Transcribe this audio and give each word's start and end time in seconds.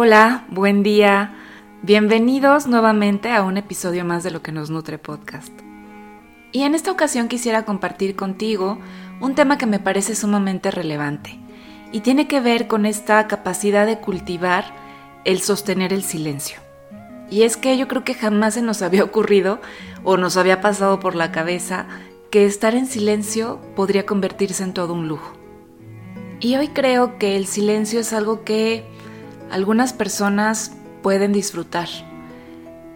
Hola, 0.00 0.44
buen 0.48 0.84
día. 0.84 1.34
Bienvenidos 1.82 2.68
nuevamente 2.68 3.32
a 3.32 3.42
un 3.42 3.56
episodio 3.56 4.04
más 4.04 4.22
de 4.22 4.30
Lo 4.30 4.42
que 4.42 4.52
nos 4.52 4.70
nutre 4.70 4.96
podcast. 4.96 5.52
Y 6.52 6.62
en 6.62 6.76
esta 6.76 6.92
ocasión 6.92 7.26
quisiera 7.26 7.64
compartir 7.64 8.14
contigo 8.14 8.78
un 9.20 9.34
tema 9.34 9.58
que 9.58 9.66
me 9.66 9.80
parece 9.80 10.14
sumamente 10.14 10.70
relevante 10.70 11.40
y 11.90 11.98
tiene 11.98 12.28
que 12.28 12.38
ver 12.38 12.68
con 12.68 12.86
esta 12.86 13.26
capacidad 13.26 13.86
de 13.86 13.98
cultivar 13.98 14.66
el 15.24 15.40
sostener 15.40 15.92
el 15.92 16.04
silencio. 16.04 16.60
Y 17.28 17.42
es 17.42 17.56
que 17.56 17.76
yo 17.76 17.88
creo 17.88 18.04
que 18.04 18.14
jamás 18.14 18.54
se 18.54 18.62
nos 18.62 18.82
había 18.82 19.02
ocurrido 19.02 19.60
o 20.04 20.16
nos 20.16 20.36
había 20.36 20.60
pasado 20.60 21.00
por 21.00 21.16
la 21.16 21.32
cabeza 21.32 21.86
que 22.30 22.46
estar 22.46 22.76
en 22.76 22.86
silencio 22.86 23.60
podría 23.74 24.06
convertirse 24.06 24.62
en 24.62 24.74
todo 24.74 24.92
un 24.92 25.08
lujo. 25.08 25.32
Y 26.38 26.54
hoy 26.54 26.68
creo 26.68 27.18
que 27.18 27.34
el 27.34 27.46
silencio 27.48 27.98
es 27.98 28.12
algo 28.12 28.44
que 28.44 28.84
algunas 29.50 29.92
personas 29.92 30.72
pueden 31.02 31.32
disfrutar. 31.32 31.88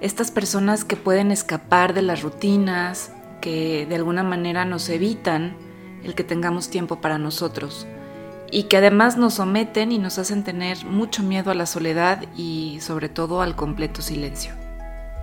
Estas 0.01 0.31
personas 0.31 0.85
que 0.85 0.97
pueden 0.97 1.31
escapar 1.31 1.95
de 1.95 2.03
las 2.03 2.23
rutinas, 2.23 3.13
que 3.41 3.87
de 3.87 3.95
alguna 3.95 4.23
manera 4.23 4.65
nos 4.65 4.89
evitan 4.89 5.57
el 6.03 6.15
que 6.15 6.25
tengamos 6.25 6.69
tiempo 6.69 7.01
para 7.01 7.19
nosotros 7.19 7.87
y 8.51 8.65
que 8.65 8.77
además 8.77 9.17
nos 9.17 9.35
someten 9.35 9.93
y 9.93 9.99
nos 9.99 10.19
hacen 10.19 10.45
tener 10.45 10.85
mucho 10.85 11.23
miedo 11.23 11.51
a 11.51 11.55
la 11.55 11.67
soledad 11.67 12.25
y 12.37 12.79
sobre 12.81 13.09
todo 13.09 13.41
al 13.41 13.57
completo 13.57 14.03
silencio. 14.03 14.53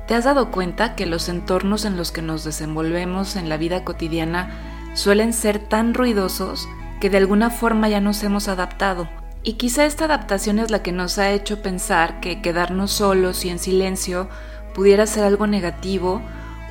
¿Te 0.07 0.15
has 0.15 0.23
dado 0.23 0.49
cuenta 0.49 0.95
que 0.95 1.05
los 1.05 1.29
entornos 1.29 1.85
en 1.85 1.95
los 1.95 2.11
que 2.11 2.23
nos 2.23 2.43
desenvolvemos 2.43 3.35
en 3.35 3.47
la 3.47 3.57
vida 3.57 3.83
cotidiana 3.83 4.49
suelen 4.95 5.33
ser 5.33 5.59
tan 5.59 5.93
ruidosos 5.93 6.67
que 6.99 7.11
de 7.11 7.17
alguna 7.17 7.51
forma 7.51 7.87
ya 7.89 8.01
nos 8.01 8.23
hemos 8.23 8.47
adaptado 8.47 9.07
y 9.43 9.53
quizá 9.53 9.85
esta 9.85 10.05
adaptación 10.05 10.59
es 10.59 10.69
la 10.69 10.83
que 10.83 10.91
nos 10.91 11.17
ha 11.17 11.31
hecho 11.31 11.61
pensar 11.61 12.19
que 12.19 12.41
quedarnos 12.41 12.91
solos 12.91 13.45
y 13.45 13.49
en 13.49 13.59
silencio 13.59 14.29
pudiera 14.73 15.05
ser 15.05 15.23
algo 15.23 15.47
negativo 15.47 16.21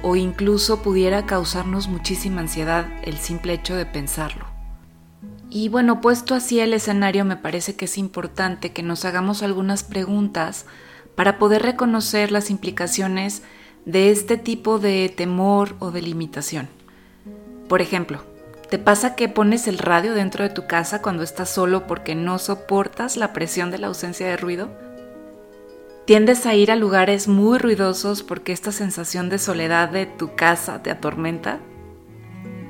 o 0.02 0.16
incluso 0.16 0.82
pudiera 0.82 1.26
causarnos 1.26 1.88
muchísima 1.88 2.40
ansiedad 2.40 2.86
el 3.02 3.16
simple 3.16 3.54
hecho 3.54 3.74
de 3.74 3.86
pensarlo. 3.86 4.46
Y 5.50 5.70
bueno, 5.70 6.02
puesto 6.02 6.34
así 6.34 6.60
el 6.60 6.74
escenario, 6.74 7.24
me 7.24 7.36
parece 7.36 7.74
que 7.74 7.86
es 7.86 7.96
importante 7.96 8.72
que 8.72 8.82
nos 8.82 9.06
hagamos 9.06 9.42
algunas 9.42 9.82
preguntas 9.82 10.66
para 11.14 11.38
poder 11.38 11.62
reconocer 11.62 12.30
las 12.30 12.50
implicaciones 12.50 13.42
de 13.86 14.10
este 14.10 14.36
tipo 14.36 14.78
de 14.78 15.08
temor 15.08 15.74
o 15.78 15.90
de 15.90 16.02
limitación. 16.02 16.68
Por 17.66 17.80
ejemplo, 17.80 18.22
¿Te 18.70 18.78
pasa 18.78 19.14
que 19.14 19.30
pones 19.30 19.66
el 19.66 19.78
radio 19.78 20.12
dentro 20.12 20.44
de 20.44 20.50
tu 20.50 20.66
casa 20.66 21.00
cuando 21.00 21.22
estás 21.22 21.48
solo 21.48 21.86
porque 21.86 22.14
no 22.14 22.38
soportas 22.38 23.16
la 23.16 23.32
presión 23.32 23.70
de 23.70 23.78
la 23.78 23.86
ausencia 23.86 24.26
de 24.26 24.36
ruido? 24.36 24.68
¿Tiendes 26.04 26.44
a 26.44 26.54
ir 26.54 26.70
a 26.70 26.76
lugares 26.76 27.28
muy 27.28 27.56
ruidosos 27.56 28.22
porque 28.22 28.52
esta 28.52 28.70
sensación 28.70 29.30
de 29.30 29.38
soledad 29.38 29.88
de 29.88 30.04
tu 30.04 30.34
casa 30.34 30.82
te 30.82 30.90
atormenta? 30.90 31.60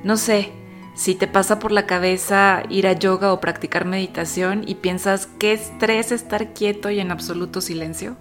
No 0.05 0.15
sé, 0.15 0.53
si 0.95 1.15
te 1.15 1.27
pasa 1.27 1.59
por 1.59 1.73
la 1.73 1.85
cabeza 1.85 2.63
ir 2.69 2.87
a 2.87 2.93
yoga 2.93 3.33
o 3.33 3.41
practicar 3.41 3.83
meditación 3.83 4.63
y 4.65 4.75
piensas 4.75 5.27
qué 5.37 5.51
estrés 5.51 6.13
estar 6.13 6.53
quieto 6.53 6.89
y 6.89 7.01
en 7.01 7.11
absoluto 7.11 7.59
silencio. 7.59 8.15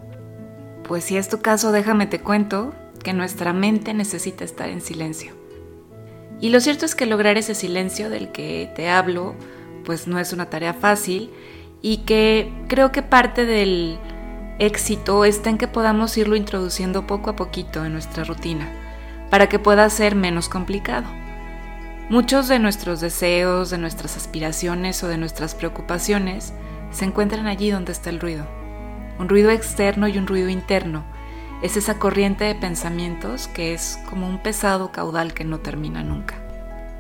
Pues 0.83 1.05
si 1.05 1.17
es 1.17 1.29
tu 1.29 1.41
caso, 1.41 1.71
déjame 1.71 2.07
te 2.07 2.21
cuento 2.21 2.75
que 3.05 3.13
nuestra 3.13 3.53
mente 3.53 3.95
necesita 3.95 4.45
estar 4.45 4.69
en 4.69 4.81
silencio. 4.81 5.38
Y 6.41 6.51
lo 6.51 6.61
cierto 6.61 6.85
es 6.85 6.95
que 6.95 7.07
lograr 7.07 7.37
ese 7.37 7.55
silencio 7.55 8.11
del 8.11 8.31
que 8.31 8.71
te 8.77 8.89
hablo, 8.89 9.35
pues 9.85 10.07
no 10.07 10.19
es 10.19 10.33
una 10.33 10.51
tarea 10.51 10.73
fácil 10.73 11.31
y 11.83 11.99
que 11.99 12.53
creo 12.69 12.93
que 12.93 13.03
parte 13.03 13.45
del 13.45 13.99
éxito 14.59 15.25
está 15.25 15.51
en 15.51 15.59
que 15.59 15.69
podamos 15.69 16.17
irlo 16.17 16.37
introduciendo 16.37 17.07
poco 17.07 17.31
a 17.31 17.37
poquito 17.37 17.85
en 17.85 17.93
nuestra 17.93 18.25
rutina, 18.25 18.69
para 19.31 19.49
que 19.49 19.59
pueda 19.59 19.89
ser 19.91 20.15
menos 20.15 20.49
complicado. 20.49 21.07
Muchos 22.09 22.49
de 22.49 22.59
nuestros 22.59 23.01
deseos, 23.01 23.71
de 23.71 23.79
nuestras 23.79 24.17
aspiraciones 24.17 25.03
o 25.03 25.09
de 25.09 25.19
nuestras 25.19 25.55
preocupaciones 25.55 26.53
se 26.91 27.05
encuentran 27.05 27.47
allí 27.47 27.71
donde 27.71 27.93
está 27.93 28.11
el 28.11 28.21
ruido. 28.21 28.47
Un 29.19 29.29
ruido 29.29 29.51
externo 29.51 30.09
y 30.09 30.17
un 30.17 30.27
ruido 30.27 30.49
interno 30.49 31.05
es 31.63 31.77
esa 31.77 31.99
corriente 31.99 32.45
de 32.45 32.55
pensamientos 32.55 33.49
que 33.49 33.75
es 33.75 33.99
como 34.09 34.29
un 34.29 34.39
pesado 34.39 34.93
caudal 34.93 35.35
que 35.35 35.45
no 35.45 35.59
termina 35.59 36.03
nunca. 36.03 36.37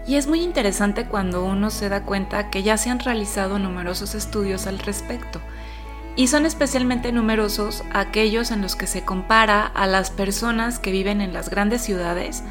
Y 0.06 0.16
es 0.16 0.26
muy 0.26 0.40
interesante 0.40 1.06
cuando 1.06 1.44
uno 1.44 1.70
se 1.70 1.88
da 1.88 2.04
cuenta 2.04 2.50
que 2.50 2.62
ya 2.62 2.76
se 2.76 2.90
han 2.90 2.98
realizado 2.98 3.58
numerosos 3.58 4.14
estudios 4.14 4.66
al 4.66 4.78
respecto, 4.78 5.40
y 6.16 6.26
son 6.26 6.46
especialmente 6.46 7.12
numerosos 7.12 7.84
aquellos 7.92 8.50
en 8.50 8.60
los 8.60 8.74
que 8.74 8.88
se 8.88 9.04
compara 9.04 9.64
a 9.66 9.86
las 9.86 10.10
personas 10.10 10.80
que 10.80 10.90
viven 10.90 11.20
en 11.20 11.32
las 11.32 11.48
grandes 11.48 11.82
ciudades 11.82 12.42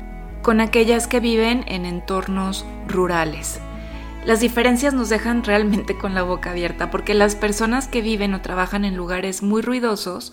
con 0.41 0.61
aquellas 0.61 1.07
que 1.07 1.19
viven 1.19 1.65
en 1.67 1.85
entornos 1.85 2.65
rurales. 2.87 3.59
Las 4.23 4.39
diferencias 4.39 4.93
nos 4.93 5.09
dejan 5.09 5.43
realmente 5.43 5.97
con 5.97 6.13
la 6.13 6.23
boca 6.23 6.51
abierta 6.51 6.89
porque 6.89 7.13
las 7.13 7.35
personas 7.35 7.89
que 7.89 8.01
viven 8.01 8.33
o 8.33 8.41
trabajan 8.41 8.85
en 8.85 8.95
lugares 8.95 9.43
muy 9.43 9.61
ruidosos 9.61 10.31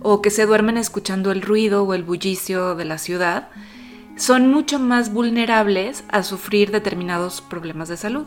o 0.00 0.22
que 0.22 0.30
se 0.30 0.46
duermen 0.46 0.76
escuchando 0.76 1.32
el 1.32 1.42
ruido 1.42 1.84
o 1.84 1.94
el 1.94 2.02
bullicio 2.02 2.74
de 2.74 2.84
la 2.84 2.98
ciudad, 2.98 3.48
son 4.16 4.50
mucho 4.50 4.78
más 4.78 5.12
vulnerables 5.12 6.04
a 6.08 6.22
sufrir 6.22 6.70
determinados 6.70 7.40
problemas 7.40 7.88
de 7.88 7.96
salud. 7.96 8.26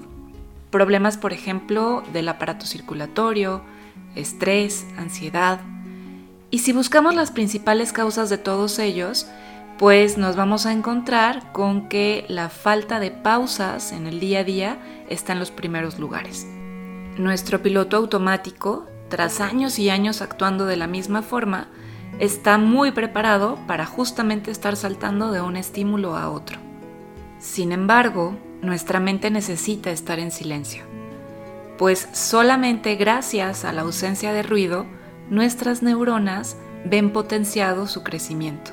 Problemas, 0.71 1.17
por 1.17 1.31
ejemplo, 1.31 2.03
del 2.11 2.27
aparato 2.27 2.65
circulatorio, 2.65 3.61
estrés, 4.15 4.85
ansiedad. 4.97 5.59
Y 6.51 6.59
si 6.59 6.73
buscamos 6.73 7.15
las 7.15 7.31
principales 7.31 7.93
causas 7.93 8.29
de 8.29 8.37
todos 8.37 8.79
ellos, 8.79 9.27
pues 9.77 10.17
nos 10.17 10.35
vamos 10.35 10.65
a 10.65 10.71
encontrar 10.71 11.51
con 11.51 11.89
que 11.89 12.25
la 12.29 12.49
falta 12.49 12.99
de 12.99 13.11
pausas 13.11 13.91
en 13.91 14.07
el 14.07 14.19
día 14.19 14.39
a 14.39 14.43
día 14.43 15.05
está 15.09 15.33
en 15.33 15.39
los 15.39 15.51
primeros 15.51 15.99
lugares. 15.99 16.47
Nuestro 17.17 17.61
piloto 17.61 17.97
automático 17.97 18.87
tras 19.09 19.41
años 19.41 19.79
y 19.79 19.89
años 19.89 20.21
actuando 20.21 20.65
de 20.65 20.77
la 20.77 20.87
misma 20.87 21.21
forma, 21.21 21.67
está 22.19 22.57
muy 22.57 22.91
preparado 22.91 23.57
para 23.67 23.85
justamente 23.85 24.51
estar 24.51 24.75
saltando 24.75 25.31
de 25.31 25.41
un 25.41 25.57
estímulo 25.57 26.15
a 26.15 26.29
otro. 26.29 26.57
Sin 27.39 27.71
embargo, 27.71 28.35
nuestra 28.61 28.99
mente 28.99 29.29
necesita 29.29 29.91
estar 29.91 30.19
en 30.19 30.31
silencio, 30.31 30.83
pues 31.77 32.07
solamente 32.13 32.95
gracias 32.95 33.65
a 33.65 33.73
la 33.73 33.81
ausencia 33.81 34.33
de 34.33 34.43
ruido, 34.43 34.85
nuestras 35.29 35.83
neuronas 35.83 36.57
ven 36.85 37.11
potenciado 37.11 37.87
su 37.87 38.03
crecimiento. 38.03 38.71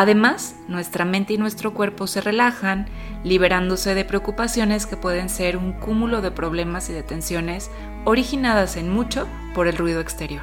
Además, 0.00 0.54
nuestra 0.66 1.04
mente 1.04 1.34
y 1.34 1.36
nuestro 1.36 1.74
cuerpo 1.74 2.06
se 2.06 2.22
relajan, 2.22 2.86
liberándose 3.22 3.94
de 3.94 4.06
preocupaciones 4.06 4.86
que 4.86 4.96
pueden 4.96 5.28
ser 5.28 5.58
un 5.58 5.74
cúmulo 5.74 6.22
de 6.22 6.30
problemas 6.30 6.88
y 6.88 6.94
de 6.94 7.02
tensiones 7.02 7.70
originadas 8.06 8.78
en 8.78 8.90
mucho 8.90 9.28
por 9.54 9.68
el 9.68 9.76
ruido 9.76 10.00
exterior. 10.00 10.40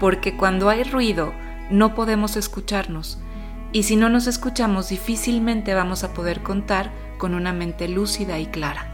Porque 0.00 0.38
cuando 0.38 0.70
hay 0.70 0.84
ruido 0.84 1.34
no 1.68 1.94
podemos 1.94 2.34
escucharnos 2.38 3.18
y 3.72 3.82
si 3.82 3.94
no 3.94 4.08
nos 4.08 4.26
escuchamos 4.26 4.88
difícilmente 4.88 5.74
vamos 5.74 6.02
a 6.02 6.14
poder 6.14 6.42
contar 6.42 6.92
con 7.18 7.34
una 7.34 7.52
mente 7.52 7.88
lúcida 7.88 8.38
y 8.38 8.46
clara. 8.46 8.86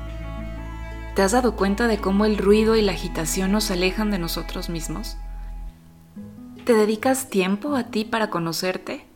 ¿Te 1.14 1.22
has 1.22 1.30
dado 1.30 1.54
cuenta 1.54 1.86
de 1.86 1.98
cómo 1.98 2.24
el 2.24 2.36
ruido 2.36 2.74
y 2.74 2.82
la 2.82 2.94
agitación 2.94 3.52
nos 3.52 3.70
alejan 3.70 4.10
de 4.10 4.18
nosotros 4.18 4.68
mismos? 4.68 5.18
¿Te 6.64 6.74
dedicas 6.74 7.30
tiempo 7.30 7.76
a 7.76 7.84
ti 7.84 8.04
para 8.04 8.28
conocerte? 8.28 9.11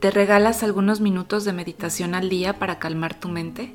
¿Te 0.00 0.12
regalas 0.12 0.62
algunos 0.62 1.00
minutos 1.00 1.44
de 1.44 1.52
meditación 1.52 2.14
al 2.14 2.28
día 2.28 2.60
para 2.60 2.78
calmar 2.78 3.18
tu 3.18 3.28
mente? 3.28 3.74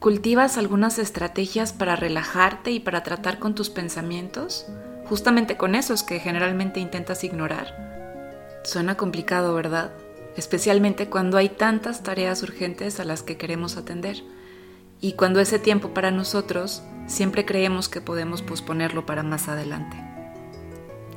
¿Cultivas 0.00 0.58
algunas 0.58 0.98
estrategias 0.98 1.72
para 1.72 1.94
relajarte 1.94 2.72
y 2.72 2.80
para 2.80 3.04
tratar 3.04 3.38
con 3.38 3.54
tus 3.54 3.70
pensamientos? 3.70 4.66
Justamente 5.04 5.56
con 5.56 5.76
esos 5.76 6.02
que 6.02 6.18
generalmente 6.18 6.80
intentas 6.80 7.22
ignorar. 7.22 8.60
Suena 8.64 8.96
complicado, 8.96 9.54
¿verdad? 9.54 9.92
Especialmente 10.36 11.08
cuando 11.08 11.36
hay 11.36 11.48
tantas 11.48 12.02
tareas 12.02 12.42
urgentes 12.42 12.98
a 12.98 13.04
las 13.04 13.22
que 13.22 13.36
queremos 13.36 13.76
atender. 13.76 14.24
Y 15.00 15.12
cuando 15.12 15.38
ese 15.38 15.60
tiempo 15.60 15.94
para 15.94 16.10
nosotros 16.10 16.82
siempre 17.06 17.44
creemos 17.44 17.88
que 17.88 18.00
podemos 18.00 18.42
posponerlo 18.42 19.06
para 19.06 19.22
más 19.22 19.48
adelante. 19.48 19.96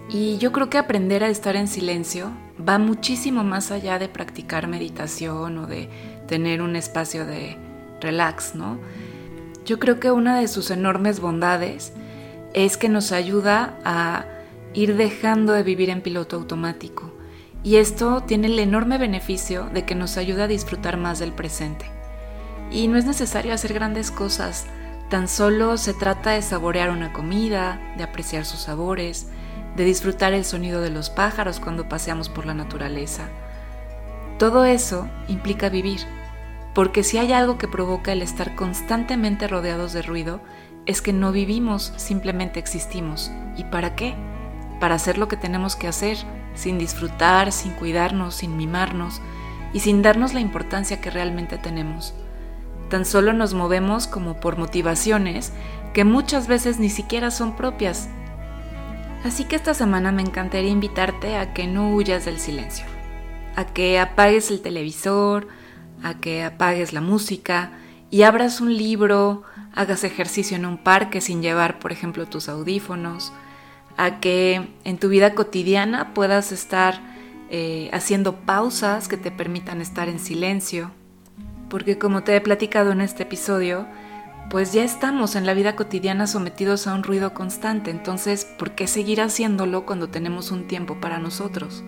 Y 0.08 0.38
yo 0.38 0.52
creo 0.52 0.70
que 0.70 0.78
aprender 0.78 1.24
a 1.24 1.30
estar 1.30 1.56
en 1.56 1.68
silencio 1.68 2.32
va 2.68 2.78
muchísimo 2.78 3.44
más 3.44 3.72
allá 3.72 4.00
de 4.00 4.10
practicar 4.10 4.68
meditación 4.68 5.58
o 5.58 5.68
de 5.68 5.90
tener 6.28 6.62
un 6.62 6.76
espacio 6.76 7.26
de 7.26 7.58
relax, 8.02 8.56
¿no? 8.56 8.80
Yo 9.66 9.80
creo 9.80 10.00
que 10.00 10.12
una 10.12 10.40
de 10.40 10.48
sus 10.48 10.72
enormes 10.72 11.20
bondades 11.20 11.94
es 12.54 12.78
que 12.78 12.90
nos 12.90 13.12
ayuda 13.12 13.80
a 13.86 14.26
ir 14.74 14.96
dejando 14.96 15.54
de 15.54 15.64
vivir 15.64 15.90
en 15.90 16.02
piloto 16.02 16.36
automático. 16.36 17.12
Y 17.64 17.78
esto 17.78 18.24
tiene 18.24 18.48
el 18.48 18.60
enorme 18.60 18.98
beneficio 18.98 19.70
de 19.74 19.86
que 19.86 19.96
nos 19.96 20.18
ayuda 20.18 20.46
a 20.46 20.48
disfrutar 20.48 20.98
más 20.98 21.20
del 21.20 21.32
presente. 21.32 21.86
Y 22.72 22.88
no 22.88 22.98
es 22.98 23.06
necesario 23.06 23.54
hacer 23.54 23.74
grandes 23.74 24.12
cosas, 24.12 24.66
Tan 25.14 25.28
solo 25.28 25.78
se 25.78 25.94
trata 25.94 26.32
de 26.32 26.42
saborear 26.42 26.90
una 26.90 27.14
comida, 27.14 27.80
de 27.98 28.04
apreciar 28.04 28.46
sus 28.46 28.62
sabores, 28.62 29.28
de 29.76 29.86
disfrutar 29.86 30.34
el 30.34 30.46
sonido 30.46 30.82
de 30.82 30.90
los 30.90 31.10
pájaros 31.10 31.60
cuando 31.60 31.90
paseamos 31.90 32.30
por 32.30 32.46
la 32.46 32.54
naturaleza. 32.54 33.30
Todo 34.38 34.66
eso 34.66 35.08
implica 35.28 35.70
vivir, 35.70 36.02
porque 36.74 37.04
si 37.04 37.18
hay 37.18 37.34
algo 37.34 37.58
que 37.58 37.68
provoca 37.68 38.12
el 38.12 38.22
estar 38.22 38.56
constantemente 38.56 39.48
rodeados 39.48 39.94
de 39.94 40.02
ruido, 40.02 40.42
es 40.86 41.02
que 41.02 41.14
no 41.14 41.32
vivimos, 41.32 41.94
simplemente 41.98 42.60
existimos. 42.60 43.32
¿Y 43.58 43.64
para 43.66 43.96
qué? 43.96 44.16
Para 44.80 44.96
hacer 44.96 45.18
lo 45.18 45.28
que 45.28 45.38
tenemos 45.38 45.76
que 45.76 45.88
hacer, 45.88 46.18
sin 46.56 46.78
disfrutar, 46.78 47.52
sin 47.52 47.72
cuidarnos, 47.74 48.36
sin 48.36 48.58
mimarnos 48.58 49.22
y 49.72 49.80
sin 49.80 50.02
darnos 50.02 50.34
la 50.34 50.40
importancia 50.40 51.00
que 51.00 51.10
realmente 51.10 51.58
tenemos. 51.58 52.14
Tan 52.90 53.06
solo 53.06 53.34
nos 53.34 53.54
movemos 53.54 54.08
como 54.08 54.40
por 54.40 54.58
motivaciones 54.58 55.52
que 55.94 56.04
muchas 56.04 56.48
veces 56.48 56.80
ni 56.80 56.90
siquiera 56.90 57.32
son 57.32 57.56
propias. 57.56 58.10
Así 59.24 59.46
que 59.46 59.56
esta 59.56 59.74
semana 59.74 60.12
me 60.12 60.22
encantaría 60.22 60.70
invitarte 60.70 61.38
a 61.38 61.54
que 61.54 61.66
no 61.66 61.94
huyas 61.96 62.26
del 62.26 62.40
silencio, 62.40 62.86
a 63.56 63.66
que 63.66 63.98
apagues 63.98 64.52
el 64.52 64.62
televisor, 64.62 65.48
a 66.04 66.16
que 66.16 66.44
apagues 66.44 66.92
la 66.92 67.00
música 67.00 67.72
y 68.12 68.24
abras 68.24 68.60
un 68.60 68.76
libro, 68.76 69.44
hagas 69.74 70.04
ejercicio 70.04 70.58
en 70.58 70.66
un 70.66 70.78
parque 70.78 71.22
sin 71.22 71.42
llevar, 71.42 71.80
por 71.80 71.94
ejemplo, 71.94 72.26
tus 72.26 72.50
audífonos, 72.50 73.32
a 73.96 74.20
que 74.20 74.68
en 74.84 74.98
tu 74.98 75.08
vida 75.08 75.34
cotidiana 75.36 76.14
puedas 76.14 76.52
estar 76.52 77.00
eh, 77.50 77.90
haciendo 77.94 78.36
pausas 78.36 79.08
que 79.08 79.18
te 79.18 79.32
permitan 79.32 79.80
estar 79.80 80.10
en 80.10 80.20
silencio. 80.20 80.92
Porque 81.70 81.98
como 81.98 82.24
te 82.24 82.36
he 82.36 82.42
platicado 82.42 82.92
en 82.92 83.00
este 83.00 83.24
episodio, 83.24 83.88
pues 84.50 84.74
ya 84.74 84.84
estamos 84.84 85.36
en 85.36 85.46
la 85.46 85.54
vida 85.54 85.76
cotidiana 85.76 86.28
sometidos 86.28 86.88
a 86.88 86.94
un 86.94 87.04
ruido 87.04 87.34
constante, 87.34 87.92
entonces, 87.92 88.46
¿por 88.46 88.72
qué 88.72 88.88
seguir 88.88 89.22
haciéndolo 89.22 89.86
cuando 89.86 90.10
tenemos 90.10 90.52
un 90.52 90.68
tiempo 90.68 91.00
para 91.00 91.18
nosotros? 91.20 91.84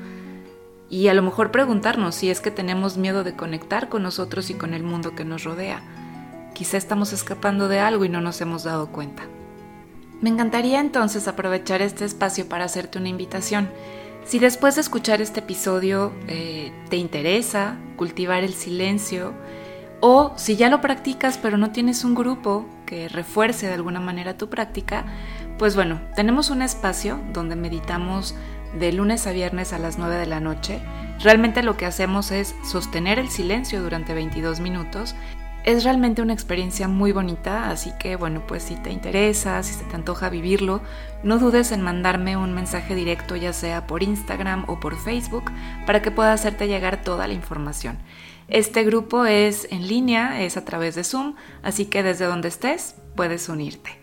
Y 0.89 1.07
a 1.07 1.13
lo 1.13 1.21
mejor 1.21 1.51
preguntarnos 1.51 2.15
si 2.15 2.29
es 2.29 2.41
que 2.41 2.51
tenemos 2.51 2.97
miedo 2.97 3.23
de 3.23 3.35
conectar 3.35 3.89
con 3.89 4.03
nosotros 4.03 4.49
y 4.49 4.53
con 4.53 4.73
el 4.73 4.83
mundo 4.83 5.15
que 5.15 5.25
nos 5.25 5.43
rodea. 5.43 5.83
Quizá 6.53 6.77
estamos 6.77 7.11
escapando 7.11 7.67
de 7.67 7.79
algo 7.79 8.05
y 8.05 8.09
no 8.09 8.21
nos 8.21 8.39
hemos 8.41 8.63
dado 8.63 8.87
cuenta. 8.91 9.23
Me 10.21 10.29
encantaría 10.29 10.79
entonces 10.79 11.27
aprovechar 11.27 11.81
este 11.81 12.05
espacio 12.05 12.47
para 12.47 12.65
hacerte 12.65 12.97
una 12.97 13.09
invitación. 13.09 13.69
Si 14.25 14.39
después 14.39 14.75
de 14.75 14.81
escuchar 14.81 15.21
este 15.21 15.41
episodio 15.41 16.13
eh, 16.27 16.71
te 16.89 16.97
interesa 16.97 17.77
cultivar 17.97 18.43
el 18.43 18.53
silencio, 18.53 19.33
o 20.07 20.33
si 20.35 20.55
ya 20.55 20.69
lo 20.69 20.81
practicas 20.81 21.39
pero 21.39 21.57
no 21.57 21.71
tienes 21.71 22.03
un 22.03 22.13
grupo 22.13 22.67
que 22.85 23.09
refuerce 23.09 23.65
de 23.65 23.73
alguna 23.73 23.99
manera 23.99 24.37
tu 24.37 24.51
práctica, 24.51 25.03
pues 25.57 25.75
bueno, 25.75 25.99
tenemos 26.15 26.51
un 26.51 26.61
espacio 26.61 27.19
donde 27.33 27.55
meditamos 27.55 28.35
de 28.77 28.93
lunes 28.93 29.25
a 29.25 29.31
viernes 29.31 29.73
a 29.73 29.79
las 29.79 29.97
9 29.97 30.17
de 30.17 30.27
la 30.27 30.39
noche. 30.39 30.79
Realmente 31.23 31.63
lo 31.63 31.75
que 31.75 31.87
hacemos 31.87 32.29
es 32.29 32.53
sostener 32.63 33.17
el 33.17 33.29
silencio 33.29 33.81
durante 33.81 34.13
22 34.13 34.59
minutos 34.59 35.15
es 35.65 35.83
realmente 35.83 36.21
una 36.21 36.33
experiencia 36.33 36.87
muy 36.87 37.11
bonita, 37.11 37.71
así 37.71 37.91
que 37.99 38.15
bueno, 38.15 38.43
pues 38.47 38.63
si 38.63 38.75
te 38.75 38.91
interesa, 38.91 39.63
si 39.63 39.73
se 39.73 39.83
te 39.83 39.95
antoja 39.95 40.29
vivirlo, 40.29 40.81
no 41.23 41.39
dudes 41.39 41.71
en 41.71 41.81
mandarme 41.81 42.37
un 42.37 42.53
mensaje 42.53 42.93
directo 42.93 43.35
ya 43.35 43.51
sea 43.51 43.87
por 43.87 44.03
Instagram 44.03 44.65
o 44.67 44.79
por 44.79 44.95
Facebook 44.95 45.51
para 45.87 46.03
que 46.03 46.11
pueda 46.11 46.33
hacerte 46.33 46.67
llegar 46.67 47.01
toda 47.01 47.27
la 47.27 47.33
información. 47.33 47.97
Este 48.47 48.83
grupo 48.83 49.25
es 49.25 49.67
en 49.71 49.87
línea, 49.87 50.43
es 50.43 50.55
a 50.55 50.65
través 50.65 50.93
de 50.93 51.03
Zoom, 51.03 51.33
así 51.63 51.85
que 51.87 52.03
desde 52.03 52.25
donde 52.25 52.47
estés 52.47 52.95
puedes 53.15 53.49
unirte. 53.49 53.97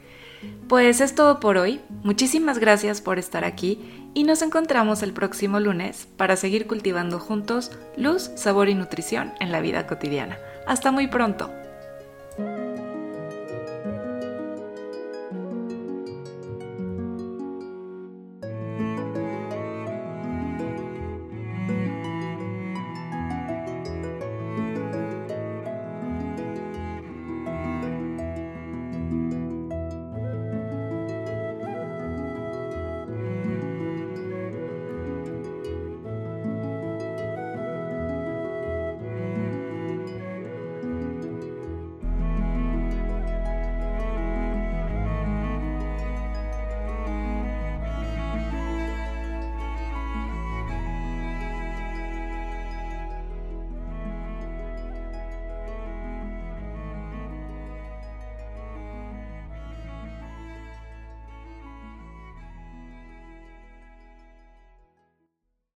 Pues 0.69 1.01
es 1.01 1.15
todo 1.15 1.39
por 1.39 1.59
hoy, 1.59 1.81
muchísimas 2.03 2.59
gracias 2.59 3.01
por 3.01 3.21
estar 3.21 3.45
aquí 3.45 4.02
y 4.15 4.25
nos 4.25 4.43
encontramos 4.43 5.03
el 5.03 5.13
próximo 5.13 5.61
lunes 5.61 6.09
para 6.17 6.37
seguir 6.37 6.67
cultivando 6.67 7.19
juntos 7.19 7.71
luz, 7.97 8.31
sabor 8.35 8.69
y 8.69 8.75
nutrición 8.75 9.33
en 9.41 9.53
la 9.53 9.61
vida 9.61 9.87
cotidiana. 9.87 10.39
Hasta 10.67 10.91
muy 10.91 11.07
pronto. 11.09 11.51